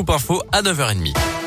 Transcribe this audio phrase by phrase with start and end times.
[0.00, 1.39] Scoop Info à 9h30.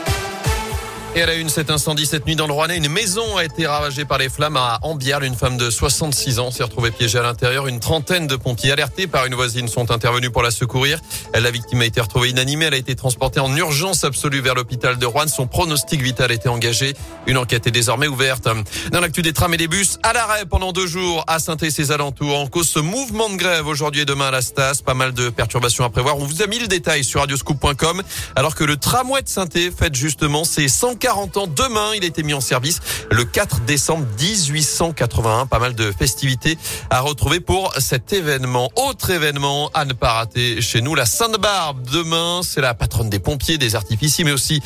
[1.16, 3.68] Et à la une, cet incendie cette nuit dans le Rouennais, une maison a été
[3.68, 5.22] ravagée par les flammes à Ambière.
[5.22, 7.68] Une femme de 66 ans s'est retrouvée piégée à l'intérieur.
[7.68, 11.00] Une trentaine de pompiers alertés par une voisine sont intervenus pour la secourir.
[11.40, 12.66] La victime a été retrouvée inanimée.
[12.66, 15.28] Elle a été transportée en urgence absolue vers l'hôpital de Rouen.
[15.28, 16.96] Son pronostic vital été engagé.
[17.28, 18.48] Une enquête est désormais ouverte.
[18.92, 21.70] Dans l'actu des trams et des bus, à l'arrêt pendant deux jours à saint et
[21.70, 22.40] ses alentours.
[22.40, 24.82] En cause ce mouvement de grève aujourd'hui et demain à la Stas.
[24.84, 26.18] Pas mal de perturbations à prévoir.
[26.18, 28.02] On vous a mis le détail sur radioscoop.com
[28.36, 29.46] alors que le tramway de saint
[29.78, 31.48] fête justement ses 100 40 ans.
[31.48, 32.80] Demain, il a été mis en service
[33.12, 35.48] le 4 décembre 1881.
[35.48, 36.58] Pas mal de festivités
[36.90, 38.72] à retrouver pour cet événement.
[38.78, 41.86] Autre événement à ne pas rater chez nous, la Sainte-Barbe.
[41.92, 44.62] Demain, c'est la patronne des pompiers, des artificiers, mais aussi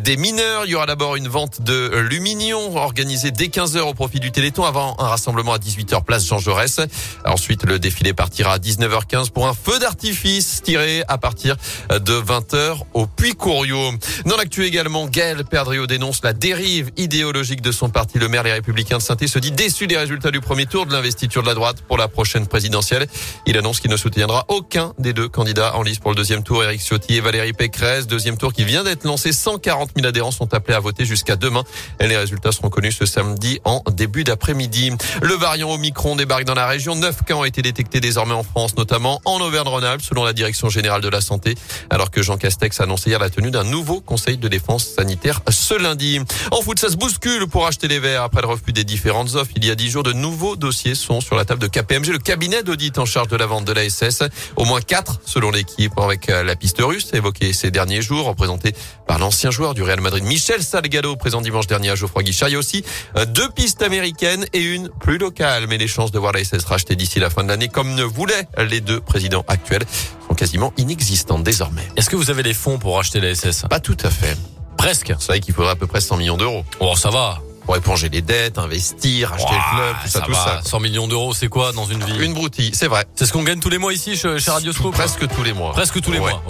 [0.00, 0.64] des mineurs.
[0.64, 4.64] Il y aura d'abord une vente de luminion organisée dès 15h au profit du Téléthon
[4.64, 6.80] avant un rassemblement à 18h place Jean Jaurès.
[7.26, 11.56] Ensuite, le défilé partira à 19h15 pour un feu d'artifice tiré à partir
[11.90, 13.92] de 20h au Puy-Couriot.
[14.24, 18.18] Dans l'actu également, Gaël Perdriau dénonce la dérive idéologique de son parti.
[18.18, 20.92] Le maire Les Républicains de saint se dit déçu des résultats du premier tour de
[20.92, 23.06] l'investiture de la droite pour la prochaine présidentielle.
[23.46, 26.64] Il annonce qu'il ne soutiendra aucun des deux candidats en lice pour le deuxième tour.
[26.64, 28.06] Éric Ciotti et Valérie Pécresse.
[28.06, 29.32] Deuxième tour qui vient d'être lancé.
[29.32, 31.64] 140 000 adhérents sont appelés à voter jusqu'à demain.
[32.00, 34.92] Et les résultats seront connus ce samedi en début d'après-midi.
[35.22, 36.94] Le variant Omicron débarque dans la région.
[36.94, 41.02] Neuf cas ont été détectés désormais en France, notamment en Auvergne-Rhône-Alpes, selon la Direction générale
[41.02, 41.54] de la santé.
[41.90, 45.40] Alors que Jean Castex a annoncé hier la tenue d'un nouveau conseil de défense sanitaire
[45.72, 46.20] ce lundi.
[46.50, 49.52] En foot, ça se bouscule pour acheter les verres après le refus des différentes offres.
[49.56, 52.18] Il y a dix jours, de nouveaux dossiers sont sur la table de KPMG, le
[52.18, 54.24] cabinet d'audit en charge de la vente de la SS.
[54.56, 58.74] Au moins quatre, selon l'équipe, avec euh, la piste russe évoquée ces derniers jours, représentée
[59.06, 62.50] par l'ancien joueur du Real Madrid, Michel Salgado, présent dimanche dernier à Geoffroy Guichard.
[62.50, 62.84] Il y a aussi
[63.16, 65.66] euh, deux pistes américaines et une plus locale.
[65.68, 68.04] Mais les chances de voir la SS rachetée d'ici la fin de l'année, comme ne
[68.04, 69.84] voulaient les deux présidents actuels,
[70.28, 71.88] sont quasiment inexistantes désormais.
[71.96, 74.36] Est-ce que vous avez les fonds pour acheter la SS Pas tout à fait.
[74.82, 75.14] Presque.
[75.20, 76.64] C'est vrai qu'il faudrait à peu près 100 millions d'euros.
[76.80, 77.38] Oh, ça va.
[77.64, 80.60] Pour éponger les dettes, investir, acheter le club, tout ça, tout ça.
[80.64, 82.18] 100 millions d'euros, c'est quoi dans une vie?
[82.18, 83.04] Une broutille, c'est vrai.
[83.14, 85.52] C'est ce qu'on gagne tous les mois ici chez, chez Radio Scoop Presque tous les
[85.52, 85.70] mois.
[85.70, 86.32] Presque tous les Ouais.
[86.32, 86.42] mois.